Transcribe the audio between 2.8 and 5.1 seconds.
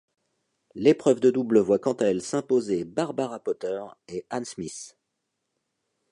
Barbara Potter et Anne Smith.